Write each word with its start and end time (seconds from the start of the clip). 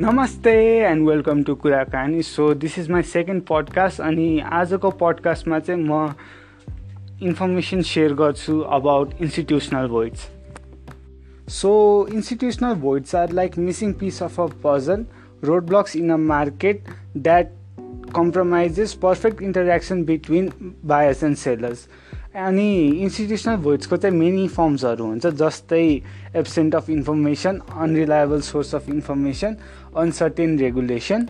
नमस्ते 0.00 0.52
and 0.84 1.06
welcome 1.08 1.42
to 1.44 1.54
Kurakani 1.54 2.22
so 2.22 2.52
this 2.54 2.78
is 2.78 2.88
my 2.90 3.02
second 3.02 3.42
podcast 3.50 4.00
अनि 4.00 4.40
आजको 4.52 4.90
पडकास्टमा 5.02 5.58
चाहिँ 5.58 5.82
म 5.82 6.14
इन्फर्मेसन 7.22 7.82
सेयर 7.90 8.14
गर्छु 8.14 8.58
about 8.76 9.12
institutional 9.22 9.86
voids 9.88 10.26
so 11.52 11.72
institutional 12.14 12.74
voids 12.80 13.14
are 13.14 13.32
like 13.32 13.58
missing 13.58 13.92
piece 14.00 14.22
of 14.22 14.40
a 14.40 14.46
puzzle 14.64 15.04
road 15.44 15.66
blocks 15.66 15.96
in 15.96 16.10
a 16.10 16.16
market 16.24 16.88
that 17.16 17.52
compromises 18.16 18.94
perfect 19.02 19.42
interaction 19.42 20.04
between 20.04 20.50
buyers 20.84 21.24
and 21.24 21.36
sellers 21.36 21.88
अनि 22.34 22.70
institutional 23.02 23.56
भोइड्सको 23.62 23.96
चाहिँ 23.96 24.16
many 24.16 24.46
फर्म्सहरू 24.48 25.04
हुन्छ 25.06 25.26
जस्तै 25.40 25.82
absent 26.36 26.74
of 26.74 26.88
information 26.90 27.60
unreliable 27.80 28.40
source 28.42 28.74
of 28.74 28.88
information 28.90 29.56
uncertain 29.96 30.58
regulation 30.58 31.26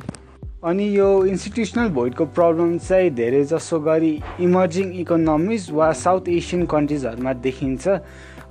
अनि 0.65 0.87
यो 0.96 1.09
institutional 1.27 1.88
भोइडको 1.95 2.24
problem 2.38 2.77
चाहिँ 2.79 3.10
धेरै 3.15 3.43
जसो 3.51 3.80
गरी 3.80 4.12
इमर्जिङ 4.41 4.95
इकोनोमिज 5.01 5.70
वा 5.70 5.91
साउथ 6.02 6.29
एसियन 6.37 6.65
कन्ट्रिजहरूमा 6.66 7.32
देखिन्छ। 7.46 7.88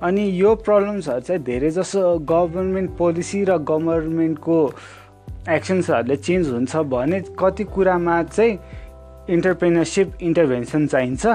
अनि 0.02 0.28
यो 0.40 0.54
प्रब्लम्सहरू 0.68 1.20
चाहिँ 1.20 1.42
धेरै 1.44 1.70
जसो 1.70 2.02
गभर्मेन्ट 2.30 2.90
पोलिसी 2.98 3.42
र 3.44 3.56
गभर्मेन्टको 3.70 4.58
एक्सन्सहरूले 5.50 6.16
चेन्ज 6.16 6.48
हुन्छ 6.48 6.76
भने 6.94 7.20
कति 7.38 7.64
कुरामा 7.74 8.22
चाहिँ 8.22 8.58
इन्टरप्रेनरसिप 9.34 10.22
इन्टरभेन्सन 10.22 10.86
चाहिन्छ। 10.86 11.26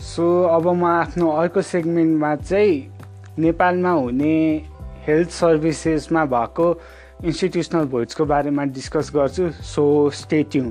सो 0.00 0.42
अब 0.44 0.66
म 0.68 0.84
आफ्नो 0.84 1.30
अर्को 1.30 1.62
सेगमेन्टमा 1.62 2.34
चाहिँ 2.36 2.74
नेपालमा 3.38 3.90
हुने 3.90 4.36
हेल्थ 5.06 5.30
सर्भिसेसमा 5.30 6.24
भएको 6.26 6.66
इन्स्टिट्युसनल 7.24 7.84
भोइड्सको 7.88 8.24
बारेमा 8.24 8.64
डिस्कस 8.76 9.10
गर्छु। 9.14 9.50
So 9.50 9.84
statue 10.10 10.62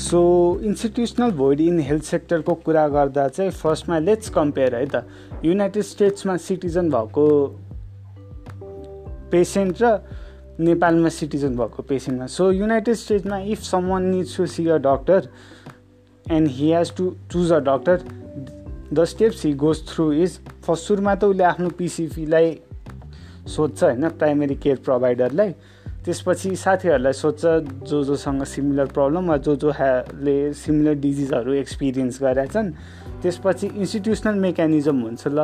so 0.00 0.20
institutional 0.64 1.30
void 1.36 1.60
in 1.60 1.78
health 1.80 2.04
सेक्टरको 2.04 2.54
कुरा 2.66 2.86
गर्दा 2.88 3.26
चाहिँ 3.28 3.50
फर्स्टमा 3.50 3.98
लेट्स 3.98 4.28
कम्पेयर 4.30 4.74
है 4.74 4.86
त। 4.86 5.04
युनाइटेड 5.44 5.82
स्टेट्समा 5.84 6.36
सिटिजन 6.36 6.90
भएको 6.90 7.26
पेसेन्ट 9.32 9.82
र 9.82 9.92
नेपालमा 10.60 11.08
सिटिजन 11.08 11.56
भएको 11.56 11.82
पेसेन्टमा 11.88 12.26
so 12.26 12.50
United 12.52 12.94
स्टेट्समा 12.94 13.38
if 13.52 13.62
someone 13.88 14.04
needs 14.04 14.36
to 14.36 14.46
see 14.46 14.66
a 14.68 14.76
doctor 14.86 15.28
and 16.26 16.48
he 16.48 16.72
has 16.72 16.94
to 16.96 17.10
choose 17.32 17.52
a 17.52 17.58
doctor 17.68 18.04
the 18.92 19.04
steps 19.04 19.44
he 19.44 19.52
goes 19.64 19.86
through 19.88 20.12
is 20.12 20.38
first 20.66 20.86
सुरुमा 20.86 21.14
त 21.14 21.24
उसले 21.24 21.44
आफ्नो 21.44 21.68
पिसिपीलाई 21.78 22.58
सोध्छ 23.48 23.82
होइन 23.82 24.08
प्राइमेरी 24.08 24.54
केयर 24.54 24.76
प्रोभाइडरलाई 24.84 25.54
त्यसपछि 26.04 26.54
साथीहरूलाई 26.56 27.12
सोध्छ 27.12 27.44
जो 27.88 28.02
जोसँग 28.04 28.42
सिमिलर 28.48 28.86
प्रब्लम 28.96 29.28
वा 29.28 29.36
जो 29.44 29.54
जो 29.56 29.70
ह्याले 29.70 30.52
सिमिलर 30.56 30.94
डिजिजहरू 31.04 31.52
एक्सपिरियन्स 31.54 32.22
गरेका 32.22 32.46
छन् 32.52 32.70
त्यसपछि 33.22 33.66
इन्स्टिट्युसनल 33.68 34.34
मेकानिजम 34.40 35.00
हुन्छ 35.02 35.26
ल। 35.28 35.38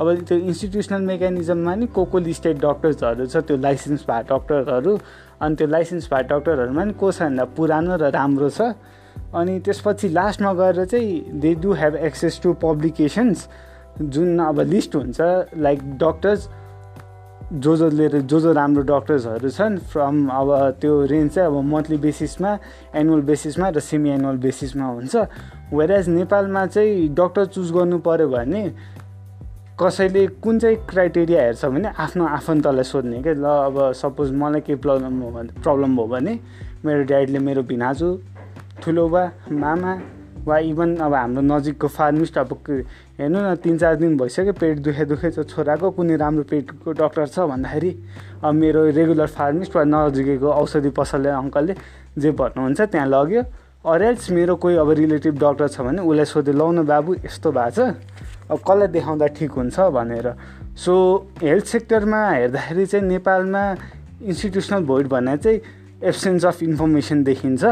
अब 0.00 0.06
त्यो 0.26 0.38
इन्स्टिट्युसनल 0.50 1.02
मेकानिजममा 1.06 1.74
नि 1.74 1.86
को 1.94 2.04
को 2.10 2.18
लिस्टेड 2.26 2.58
डक्टर्सहरू 2.58 3.26
छ 3.26 3.36
त्यो 3.46 3.56
लाइसेन्स 3.56 4.02
भए 4.10 4.22
डक्टरहरू 4.30 4.98
अनि 5.40 5.54
त्यो 5.56 5.66
लाइसेन्स 5.66 6.10
भए 6.12 6.22
डक्टरहरूमा 6.26 6.84
नि 6.84 6.92
को 6.98 7.10
भन्दा 7.10 7.44
पुरानो 7.54 7.96
र 7.96 8.10
राम्रो 8.10 8.50
छ। 8.50 8.74
अनि 9.30 9.58
त्यसपछि 9.62 10.08
लास्टमा 10.10 10.52
गएर 10.58 10.84
चाहिँ 10.90 11.38
they 11.40 11.54
do 11.62 11.72
have 11.78 11.94
access 12.10 12.40
to 12.42 12.52
publications 12.58 13.48
जुन 14.02 14.38
अब 14.42 14.60
लिस्ट 14.74 14.96
हुन्छ 14.96 15.20
लाइक 15.54 15.78
डक्टर्स 16.02 16.48
जो 17.52 17.76
जसले 17.76 18.08
जो 18.22 18.40
जो 18.40 18.52
राम्रो 18.52 18.82
डक्टर्सहरू 18.86 19.50
छन् 19.50 19.78
फ्रम 19.90 20.28
अब 20.30 20.78
त्यो 20.80 21.04
रेन्ज 21.10 21.30
चाहिँ 21.34 21.48
अब 21.50 21.56
मन्थली 21.66 21.96
बेसिसमा 21.98 22.50
एनुअल 22.94 23.20
बेसिसमा 23.26 23.68
र 23.68 23.80
सेमी 23.80 24.10
एनुअल 24.10 24.36
बेसिसमा 24.38 24.86
हुन्छ। 24.86 25.16
वेराज 25.74 26.08
नेपालमा 26.08 26.66
चाहिँ 26.66 27.08
डक्टर 27.14 27.44
चुज 27.50 27.72
गर्नु 27.72 27.98
पऱ्यो 28.06 28.28
भने 28.28 28.62
कसैले 29.80 30.26
कुन 30.38 30.58
चाहिँ 30.58 30.76
क्राइटेरिया 30.86 31.42
हेर्छ 31.42 31.64
भने 31.64 31.88
आफ्नो 31.98 32.24
आफन्तलाई 32.38 32.84
सोध्ने 32.84 33.22
क्या 33.22 33.34
ल 33.34 33.46
अब 33.66 33.76
सपोज 33.98 34.30
मलाई 34.30 34.60
केही 34.60 34.78
प्रब्लम 34.78 35.20
हो 35.22 35.30
भने 35.34 35.50
प्रब्लम 35.58 35.96
भयो 35.96 36.06
भने 36.06 36.38
मेरो 36.84 37.02
ड्याडीले 37.10 37.38
मेरो 37.38 37.62
भिनाजु 37.66 38.08
ठुलो 38.82 39.08
बा 39.08 39.22
मामा 39.50 39.92
वा 40.46 40.58
इभन 40.58 40.96
अब 40.96 41.14
हाम्रो 41.14 41.42
नजिकको 41.42 41.88
फार्मिस्ट 41.88 42.38
अब 42.38 42.52
हेर्नु 43.18 43.38
न 43.40 43.54
तिन 43.62 43.78
चार 43.78 43.96
दिन 43.96 44.16
भइसक्यो 44.16 44.52
पेट 44.60 44.78
दुखे 44.80 45.04
दुखे 45.04 45.30
छ 45.30 45.44
छोराको 45.46 45.90
कुनै 45.92 46.16
राम्रो 46.16 46.44
पेटको 46.50 46.92
डक्टर 46.92 47.26
छ 47.26 47.44
भन्दाखेरि 47.50 47.90
अब 48.44 48.54
मेरो 48.54 48.84
रेगुलर 48.96 49.26
फार्मिस्ट 49.36 49.76
वा 49.76 49.84
नजिकैको 49.84 50.48
औषधि 50.48 50.90
पसलले 50.96 51.28
अङ्कलले 51.28 51.74
जे 52.18 52.30
भन्नुहुन्छ 52.32 52.80
त्यहाँ 52.80 53.06
लग्यो। 53.06 53.42
अरेल्स 53.84 54.30
मेरो 54.30 54.56
कोही 54.56 54.76
अब 54.76 54.90
रिलेटिभ 54.96 55.34
डक्टर 55.40 55.68
छ 55.68 55.80
भने 55.80 56.00
उसलाई 56.04 56.24
सोध्यो 56.24 56.70
न 56.72 56.84
बाबु 56.84 57.14
यस्तो 57.24 57.52
भएको 57.52 57.70
छ? 57.70 57.94
अब 58.50 58.58
कसलाई 58.60 58.88
देखाउँदा 58.96 59.26
ठिक 59.36 59.52
हुन्छ? 59.52 59.76
भनेर। 59.92 60.26
सो 60.76 60.92
हेल्थ 61.42 61.64
सेक्टरमा 61.64 62.20
हेर्दाखेरि 62.30 62.86
चाहिँ 62.86 63.06
नेपालमा 63.06 63.62
इन्स्टिट्युसनल 64.24 64.82
भोइड 64.84 65.06
भन्ने 65.08 65.36
चाहिँ 65.36 65.60
एब्सेन्स 66.02 66.44
अफ 66.44 66.62
इन्फर्मेसन 66.62 67.24
देखिन्छ। 67.24 67.64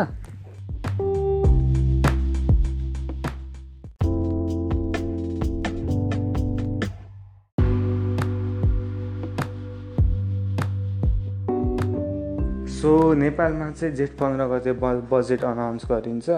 सो 12.79 12.91
नेपालमा 13.15 13.71
चाहिँ 13.71 13.95
जेठ 13.95 14.11
पन्ध्र 14.19 14.45
गते 14.49 14.73
ब 14.73 15.09
बजेट 15.11 15.45
अनाउन्स 15.45 15.85
गरिन्छ। 15.91 16.29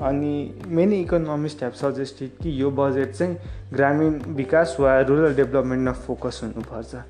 अनि 0.00 0.34
मेनी 0.68 1.00
इकोनोमिस्ट 1.00 1.62
हेभ 1.62 1.72
सजेस्टेड 1.76 2.30
कि 2.42 2.50
यो 2.60 2.70
बजेट 2.70 3.10
चाहिँ 3.14 3.36
ग्रामीण 3.72 4.18
विकास 4.36 4.76
वा 4.80 5.00
रुरल 5.00 5.34
डेभलपमेन्टमा 5.36 5.92
फोकस 6.06 6.40
हुनुपर्छ। 6.44 7.04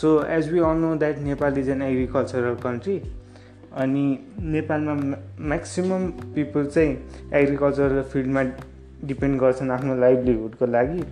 So 0.00 0.22
as 0.28 0.52
we 0.52 0.60
all 0.60 0.76
know 0.78 0.94
that 0.96 1.18
Nepal 1.18 1.58
is 1.58 1.68
an 1.68 1.82
agricultural 1.82 2.54
country 2.62 2.96
अनि 3.76 4.06
नेपालमा 4.54 4.94
म्याक्सिमम् 5.48 6.10
पिपल 6.34 6.66
चाहिँ 6.66 7.30
एग्रिकल्चरल 7.34 8.02
फिल्डमा 8.12 8.42
डिपेन्ड 9.04 9.40
गर्छन् 9.40 9.70
आफ्नो 9.70 9.96
लाइभलीहुडको 10.00 10.66
लागि। 10.66 11.02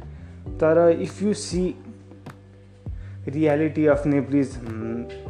तर 0.60 0.88
if 1.02 1.22
you 1.22 1.34
see 1.34 1.64
reality 3.28 3.86
of 3.86 4.06
Nepalese 4.06 4.58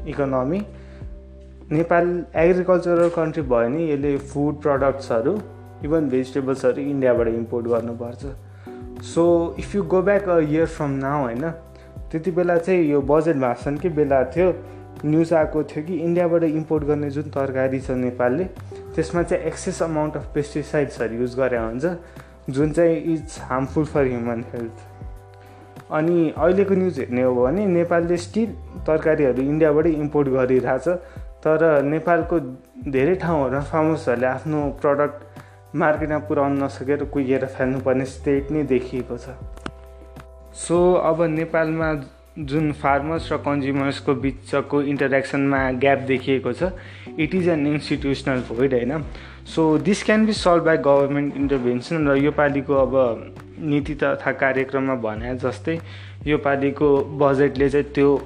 economy 0.09 0.61
Nepal 1.73 2.09
agricultural 2.37 3.09
country 3.09 3.43
भयो 3.43 3.69
नि 3.69 3.91
यसले 3.91 4.17
फुड 4.33 4.61
प्रडक्ट्सहरू 4.63 5.33
इभन 5.85 6.09
भेजिटेबल्सहरू 6.09 6.81
इन्डियाबाट 6.83 7.29
इम्पोर्ट 7.29 7.67
गर्नुपर्छ. 7.67 8.27
So 9.05 9.25
if 9.59 9.75
you 9.75 9.83
go 9.85 10.03
back 10.03 10.29
a 10.29 10.39
year 10.41 10.67
from 10.67 10.91
now 10.99 11.23
होइन 11.23 11.51
त्यति 12.13 12.31
बेला 12.31 12.57
चाहिँ 12.59 12.85
यो 12.91 13.01
बजेट 13.11 13.37
भाषणकै 13.37 13.89
बेला 13.99 14.23
थियो 14.37 14.53
न्युज 15.05 15.33
आएको 15.33 15.63
थियो 15.65 15.85
कि 15.87 15.97
इन्डियाबाट 16.05 16.45
इम्पोर्ट 16.45 16.85
गर्ने 16.85 17.11
जुन 17.11 17.31
तरकारी 17.31 17.81
छ 17.81 17.99
नेपालले 18.05 18.45
त्यसमा 18.95 19.23
चाहिँ 19.23 19.45
एक्सेस 19.45 19.83
अमाउन्ट 19.83 20.17
अफ 20.17 20.31
पेस्टिसाइड्सहरू 20.35 21.21
युज 21.21 21.37
गरे 21.39 21.59
हुन्छ 21.59 21.95
जुन 22.51 22.73
चाहिँ 22.73 22.97
is 23.15 23.39
harmful 23.51 23.85
for 23.87 24.07
human 24.07 24.45
health 24.55 24.87
अनि 25.91 26.33
अहिलेको 26.37 26.75
न्युज 26.75 26.99
हेर्ने 26.99 27.23
हो 27.23 27.35
भने 27.43 27.67
नेपालले 27.75 28.17
स्टिल 28.23 28.57
तरकारीहरू 28.87 29.43
इन्डियाबाटै 29.43 29.91
इम्पोर्ट 30.07 30.29
गरिरहेछ 30.29 30.89
तर 31.47 31.63
नेपालको 31.85 32.39
धेरै 32.91 33.15
ठाउँहरूमा 33.23 33.61
फार्मर्सहरूले 33.65 34.27
आफ्नो 34.27 34.63
प्रडक्ट 34.83 35.77
मार्केटमा 35.77 36.19
पुर्याउन 36.27 36.63
नसकेर 36.63 37.05
कुहिएर 37.15 37.45
फाल्नुपर्ने 37.55 38.05
स्टेट 38.15 38.51
नै 38.51 38.63
देखिएको 38.73 39.17
छ। 39.17 39.37
सो 40.57 40.79
अब 41.11 41.23
नेपालमा 41.31 41.93
जुन 42.51 42.73
फार्मर्स 42.83 43.33
र 43.33 43.37
कन्ज्युमर्सको 43.47 44.15
बिचको 44.27 44.83
इन्टरेक्सनमा 44.93 45.63
ग्याप 45.85 45.99
देखिएको 46.11 46.53
छ 46.53 46.73
it 47.19 47.35
is 47.35 47.49
an 47.49 47.67
institutional 47.67 48.43
void 48.51 48.75
होइन? 48.75 49.03
So 49.47 49.63
this 49.87 50.03
can 50.05 50.27
be 50.27 50.33
solve 50.35 50.65
by 50.65 50.77
government 50.91 51.37
intervention 51.37 52.09
र 52.09 52.17
योपालिको 52.19 52.75
अब 52.75 52.95
नीति 53.71 53.95
तथा 54.03 54.33
कार्यक्रममा 54.45 54.95
भने 55.03 55.35
जस्तै 55.39 55.81
योपालिको 56.27 56.95
बजेटले 57.19 57.69
चाहिँ 57.71 57.93
त्यो 57.95 58.17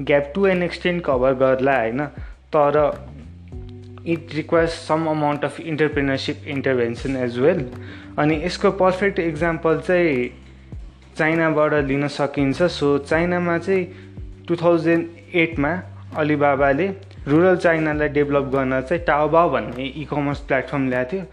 gap 0.00 0.32
to 0.34 0.46
an 0.46 0.62
extent 0.62 1.04
cover 1.06 1.34
गर्ला 1.42 1.78
होइन? 1.78 2.06
तर 2.56 2.78
it 4.06 4.34
requires 4.34 4.72
some 4.88 5.06
amount 5.10 5.44
of 5.44 5.60
entrepreneurship 5.60 6.48
intervention 6.48 7.16
as 7.16 7.38
well 7.38 7.66
अनि 8.18 8.40
यसको 8.44 8.70
पर्फेक्ट 8.80 9.18
इक्जाम्पल 9.18 9.78
चाहिँ 9.80 10.28
चाइनाबाट 11.18 11.74
लिन 11.86 12.08
सकिन्छ। 12.08 12.62
सो 12.62 12.98
चाइनामा 12.98 13.58
चाहिँ 13.58 14.44
टु 14.48 14.56
थाउजन्ड 14.56 15.36
एटमा 15.42 15.72
अलिबाबाले 16.18 16.86
रुरल 17.28 17.56
चाइनालाई 17.56 18.08
डेभलप 18.18 18.50
गर्न 18.54 18.80
चाहिँ 18.80 19.04
टाओबा 19.06 19.46
भन्ने 19.48 19.86
इ 19.86 20.04
कमर्स 20.10 20.40
प्लेटफर्म 20.48 20.88
ल्याएको 20.88 21.10
थियो। 21.12 21.24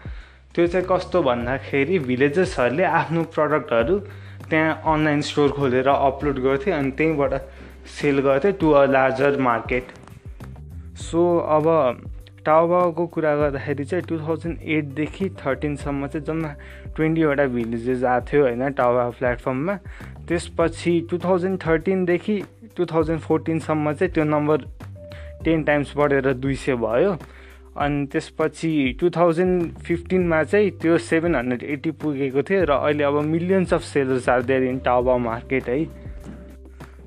त्यो 0.54 0.66
चाहिँ 0.66 0.86
कस्तो 0.90 1.22
भन्दाखेरि 1.22 1.98
भिलेजेसहरूले 2.06 2.84
आफ्नो 2.84 3.22
प्रडक्टहरू 3.34 3.98
त्यहाँ 4.50 4.82
अनलाइन 4.92 5.20
स्टोर 5.28 5.50
खोलेर 5.58 5.88
अपलोड 5.88 6.38
गर्थ्यो 6.44 6.74
अनि 6.74 6.90
त्यहीँबाट 6.98 7.34
सेल 7.98 8.20
गर्थ्यो 8.28 8.52
to 8.60 8.70
a 8.70 8.84
larger 8.86 9.40
market 9.48 9.84
so 11.10 11.22
अब 11.50 11.66
टाउबाको 12.46 13.06
कुरा 13.14 13.34
गर्दाखेरि 13.36 13.84
चाहिँ 13.84 14.04
टु 14.08 14.18
थाउजन्ड 14.18 14.58
एटदेखि 14.76 15.28
थर्टिनसम्म 15.40 16.06
चाहिँ 16.06 16.24
जम्मा 16.26 16.54
ट्वेन्टीवटा 16.96 17.44
भिलेजेस 17.54 18.04
आएको 18.04 18.26
थियो 18.32 18.42
होइन 18.42 18.70
टाउबा 18.72 19.08
प्लेटफर्ममा। 19.18 19.74
त्यसपछि 20.28 20.92
टु 21.10 21.18
थाउजन्ड 21.18 21.58
थर्टिनदेखि 21.66 22.36
टु 22.76 22.86
थाउजन्ड 22.92 23.20
फोर्टिनसम्म 23.20 23.92
चाहिँ 23.92 24.12
त्यो 24.14 24.24
नम्बर 24.24 24.64
टेन 25.44 25.62
टाइम्स 25.64 25.92
बढेर 25.96 26.32
दुई 26.34 26.54
सय 26.54 26.74
भयो। 26.76 27.16
अनि 27.76 28.06
त्यसपछि 28.12 28.72
टु 29.00 29.10
थाउजन्ड 29.10 29.78
फिफ्टिनमा 29.86 30.42
चाहिँ 30.44 30.70
त्यो 30.80 30.96
सेभेन 31.00 31.34
हन्ड्रेड 31.34 31.62
एट्टी 31.70 31.90
पुगेको 32.02 32.42
थियो 32.42 32.64
र 32.64 32.70
अहिले 32.70 33.04
अब 33.04 33.20
millions 33.24 33.74
of 33.74 33.82
sellers 33.82 34.28
are 34.28 34.42
there 34.42 34.62
in 34.64 34.78
Taobao 34.86 35.16
market 35.18 35.68
है। 35.68 35.84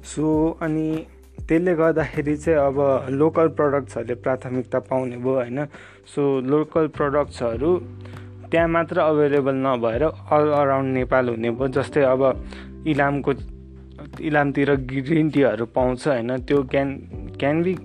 सो 0.04 0.58
अनि 0.62 1.06
त्यसले 1.48 1.74
गर्दाखेरि 1.76 2.36
चाहिँ 2.38 2.60
अब 2.60 2.78
लोकल 3.12 3.48
प्रडक्ट्सहरूले 3.60 4.16
प्राथमिकता 4.24 4.80
पाउने 4.90 5.18
भयो 5.18 5.36
होइन? 5.36 5.66
सो 6.16 6.22
लोकल 6.42 6.88
प्रडक्ट्सहरू 6.98 7.72
त्यहाँ 8.52 8.68
मात्र 8.68 9.00
अभाइलेबल 9.02 9.56
नभएर 9.66 10.04
अल 10.04 10.48
अराउन्ड 10.62 10.94
नेपाल 10.94 11.30
हुने 11.30 11.52
भयो 11.52 11.68
जस्तै 11.76 12.02
अब 12.04 12.22
इलामको 12.88 13.32
इलामतिर 14.22 14.76
ग्रिन 14.90 15.30
टीहरू 15.30 15.66
पाउँछ 15.76 16.08
होइन? 16.08 16.38
त्यो 16.48 16.64
can 16.64 16.96
can 17.40 17.64
be 17.64 17.76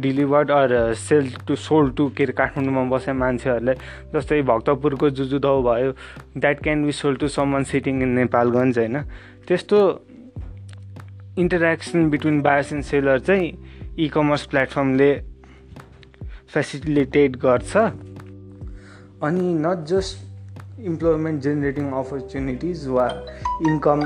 delivered 0.00 0.50
or 0.50 0.94
sell 0.94 1.30
to 1.48 1.54
sold 1.56 1.94
to 1.96 2.08
के 2.16 2.24
अरे 2.24 2.32
काठमाडौँमा 2.32 2.82
बस्ने 2.90 3.14
मान्छेहरूलाई 3.14 3.74
जस्तै 4.14 4.42
भक्तपुरको 4.42 5.10
जुजुदाउ 5.10 5.62
भयो 5.62 5.92
that 6.36 6.62
can 6.62 6.84
be 6.84 6.92
sold 6.92 7.18
to 7.20 7.28
someone 7.28 7.62
sitting 7.64 8.02
in 8.02 8.08
Nepalgunj 8.18 8.78
होइन? 8.78 9.00
त्यस्तो 9.48 9.78
interaction 11.38 12.08
between 12.10 12.40
buyers 12.42 12.72
and 12.72 12.84
seller 12.84 13.18
चाहिँ 13.20 13.46
इ 13.98 14.08
कमर्स 14.08 14.44
प्लेटफर्मले 14.46 15.12
फेसिलिटेट 16.54 17.36
गर्छ। 17.36 17.76
अनि 17.76 19.52
not 19.64 19.84
just 19.86 20.80
employment 20.80 21.42
generating 21.42 21.90
opportunities 22.00 22.86
वा 22.88 23.06
इन्कम 23.68 24.00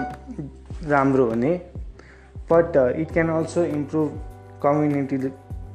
राम्रो 0.90 1.26
हुने 1.30 1.52
but 2.50 2.76
it 3.00 3.12
can 3.12 3.28
also 3.30 3.64
improve 3.64 4.08
community 4.62 5.16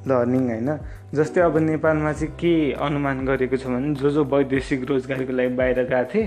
learning 0.10 0.50
होइन? 0.50 0.70
जस्तै 1.14 1.42
अब 1.42 1.58
नेपालमा 1.58 2.12
चाहिँ 2.14 2.34
के 2.40 2.54
अनुमान 2.86 3.26
गरेको 3.26 3.58
छ 3.58 3.68
भने 3.68 3.94
जो 3.96 4.10
जो 4.12 4.24
वैदेशिक 4.34 4.84
रोजगारीको 4.90 5.34
लागि 5.34 5.56
बाहिर 5.56 5.84
गएको 5.84 6.10
थिए 6.14 6.26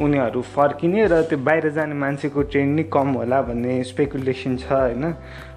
उनीहरू 0.00 0.40
फर्किने 0.54 1.06
र 1.06 1.22
त्यो 1.28 1.38
बाहिर 1.42 1.68
जाने 1.74 1.94
मान्छेको 1.94 2.42
ट्रेन्ड 2.50 2.76
नै 2.76 2.82
कम 2.94 3.08
होला 3.18 3.40
भन्ने 3.42 3.82
स्पेकुलेसन 3.84 4.56
छ 4.56 4.70
होइन? 4.70 5.04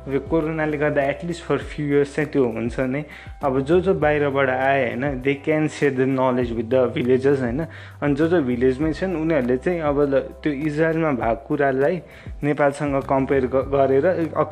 अब 0.02 0.14
कोरोनाले 0.30 0.78
गर्दा 0.78 1.02
एटलिस्ट 1.04 1.44
फर 1.46 1.58
फ्यु 1.62 1.86
इयर्स 1.88 2.16
चाहिँ 2.16 2.30
त्यो 2.34 2.46
हुन्छ 2.58 2.80
नै। 2.90 3.04
अब 3.44 3.60
जो 3.62 3.80
जो 3.86 3.94
बाहिरबाट 4.02 4.50
आए 4.50 4.82
होइन 4.82 5.22
they 5.22 5.34
can 5.46 5.68
share 5.70 5.94
the 5.94 6.08
knowledge 6.10 6.52
with 6.58 6.70
the 6.74 6.76
villages 6.96 7.40
होइन? 7.40 7.62
अनि 8.02 8.16
जो 8.16 8.28
जो 8.28 8.42
भिलेजमै 8.42 8.94
छन् 8.94 9.16
उनीहरूले 9.16 9.58
चाहिँ 9.58 9.80
अब 9.80 9.98
त्यो 10.42 10.54
इजरायलमा 10.68 11.12
भएको 11.22 11.46
कुरालाई 11.48 12.02
नेपालसँग 12.44 12.96
कम्पेयर 13.06 13.46
गरेर 13.76 14.06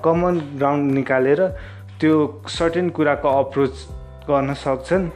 कमन 0.06 0.36
ग्राउन्ड 0.58 0.92
निकालेर 0.94 1.42
त्यो 2.00 2.14
सर्टेन 2.48 2.90
कुराको 2.94 3.30
अप्रोच 3.40 3.74
गर्न 4.30 4.54
सक्छन्। 4.54 5.10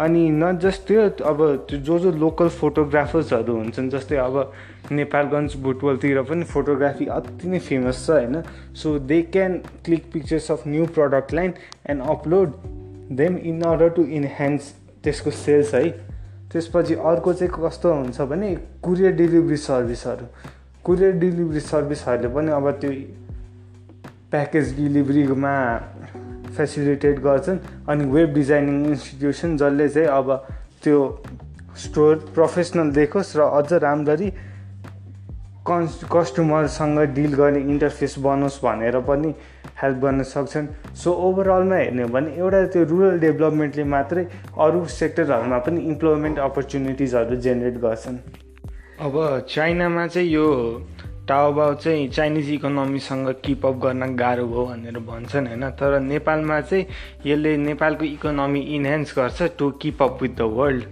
अनि 0.00 0.28
नट 0.30 0.58
जस्ट 0.60 0.86
त्यो 0.86 1.02
अब 1.24 1.40
त्यो 1.70 1.78
जो 1.78 1.98
जो 1.98 2.10
लोकल 2.12 2.48
फोटोग्राफर्सहरू 2.60 3.56
हुन्छन् 3.56 3.90
जस्तै 3.90 4.16
अब 4.16 4.52
नेपालगञ्ज 4.92 5.54
बुटवलतिर 5.64 6.22
पनि 6.22 6.44
फोटोग्राफी 6.44 7.06
अति 7.16 7.48
नै 7.48 7.58
फेमस 7.58 8.06
छ 8.06 8.10
होइन? 8.10 8.42
So 8.74 8.98
they 9.10 9.20
can 9.32 9.58
click 9.84 10.10
pictures 10.12 10.50
of 10.50 10.66
new 10.66 10.86
product 10.96 11.34
line 11.34 11.54
and 11.90 12.02
upload 12.16 12.52
them 13.20 13.36
in 13.44 13.62
order 13.62 13.88
to 13.96 14.02
enhance 14.18 14.72
त्यसको 15.04 15.30
सेल्स 15.30 15.74
है? 15.74 15.88
त्यसपछि 16.52 16.94
अर्को 16.94 17.32
चाहिँ 17.32 17.52
कस्तो 17.54 17.94
हुन्छ 17.94 18.20
भने 18.30 18.54
कुरियर 18.82 19.12
डेलिभरी 19.16 19.56
सर्भिसहरू 19.56 20.26
कुरियर 20.84 21.12
डेलिभरी 21.18 21.60
सर्भिसहरूले 21.60 22.34
पनि 22.34 22.52
अब 22.52 22.70
त्यो 22.80 22.90
प्याकेज 24.30 24.76
डेलिभरीमा 24.76 25.54
फेसिलिटेट 26.56 27.18
गर्छन् 27.26 27.58
अनि 27.88 28.04
वेब 28.14 28.34
डिजाइनिङ 28.34 28.84
इन्स्टिट्युसन 28.86 29.56
जसले 29.56 29.88
चाहिँ 29.88 30.08
अब 30.08 30.28
त्यो 30.82 30.98
स्टोर 31.84 32.14
प्रोफेसनल 32.34 32.90
देखोस् 32.94 33.36
र 33.36 33.40
अझ 33.60 33.72
राम्ररी 33.84 34.30
कन्स 35.68 36.00
कस्टमरसँग 36.12 36.98
डिल 37.16 37.34
गर्ने 37.34 37.60
इन्टरफेस 37.72 38.14
बनोस् 38.20 38.58
भनेर 38.64 38.98
पनि 39.08 39.34
हेल्प 39.80 39.98
गर्न 39.98 40.22
सक्छन्। 40.22 40.66
सो 40.94 41.12
ओभरअलमा 41.28 41.76
हेर्ने 41.76 42.02
हो 42.02 42.08
भने 42.08 42.30
एउटा 42.36 42.60
त्यो 42.72 42.82
रुरल 42.90 43.18
डेभलपमेन्टले 43.20 43.84
मात्रै 43.94 44.24
अरू 44.60 44.84
सेक्टरहरूमा 44.92 45.58
पनि 45.64 45.80
इम्प्लोइमेन्ट 45.92 46.38
अपर्च्युनिटिजहरू 46.38 47.36
जेनेरेट 47.46 47.76
गर्छन्। 47.80 48.18
अब 49.00 49.14
चाइनामा 49.48 50.06
चाहिँ 50.06 50.28
यो 50.28 50.46
टाओबाउ 51.28 51.74
चाहिँ 51.74 52.08
चाइनिज 52.08 52.50
इकोनोमीसँग 52.52 53.28
किपअप 53.44 53.76
गर्न 53.82 54.14
गाह्रो 54.16 54.46
भयो 54.46 54.64
भनेर 54.66 54.98
भन्छन् 55.06 55.46
होइन? 55.46 55.70
तर 55.70 55.98
नेपालमा 56.00 56.60
चाहिँ 56.60 56.86
यसले 57.26 57.56
नेपालको 57.56 58.04
इकोनोमी 58.04 58.60
इन्हेन्स 58.76 59.14
गर्छ 59.18 59.42
to 59.58 59.70
keep up 59.82 60.18
with 60.22 60.36
the 60.36 60.40
world 60.52 60.84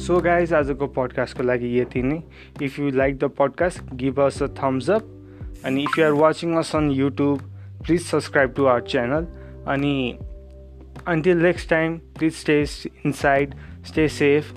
so 0.00 0.20
guys 0.20 0.52
आजको 0.54 0.86
पडकास्टको 0.86 1.42
लागि 1.42 1.78
यति 1.78 2.02
नै। 2.02 2.22
If 2.62 2.78
you 2.80 2.90
like 2.90 3.18
the 3.18 3.24
podcast 3.38 3.94
give 3.94 4.20
us 4.20 4.42
a 4.42 4.46
thumbs 4.56 4.90
up 4.90 5.14
And 5.64 5.78
if 5.78 5.96
you 5.96 6.04
are 6.04 6.14
watching 6.14 6.56
us 6.56 6.74
on 6.74 6.90
YouTube, 6.90 7.42
please 7.82 8.06
subscribe 8.06 8.54
to 8.56 8.66
our 8.68 8.80
channel. 8.80 9.28
And 9.66 10.18
until 11.06 11.36
next 11.36 11.66
time, 11.66 12.02
please 12.14 12.36
stay 12.36 12.66
inside, 13.02 13.54
stay 13.82 14.08
safe, 14.08 14.52